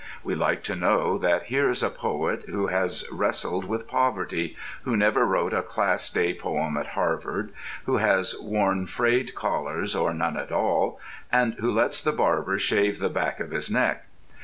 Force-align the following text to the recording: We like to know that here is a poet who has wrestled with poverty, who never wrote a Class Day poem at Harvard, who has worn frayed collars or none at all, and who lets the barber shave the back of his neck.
We 0.23 0.33
like 0.33 0.63
to 0.63 0.75
know 0.75 1.19
that 1.19 1.43
here 1.43 1.69
is 1.69 1.83
a 1.83 1.91
poet 1.91 2.45
who 2.47 2.65
has 2.65 3.05
wrestled 3.11 3.65
with 3.65 3.87
poverty, 3.87 4.57
who 4.81 4.97
never 4.97 5.27
wrote 5.27 5.53
a 5.53 5.61
Class 5.61 6.09
Day 6.09 6.33
poem 6.33 6.75
at 6.75 6.87
Harvard, 6.97 7.51
who 7.85 7.97
has 7.97 8.33
worn 8.41 8.87
frayed 8.87 9.35
collars 9.35 9.95
or 9.95 10.11
none 10.11 10.37
at 10.37 10.51
all, 10.51 10.99
and 11.31 11.53
who 11.59 11.71
lets 11.71 12.01
the 12.01 12.11
barber 12.13 12.57
shave 12.57 12.97
the 12.97 13.09
back 13.09 13.39
of 13.39 13.51
his 13.51 13.69
neck. 13.69 14.05